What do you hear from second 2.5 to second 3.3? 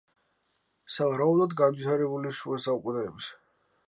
საუკუნეების.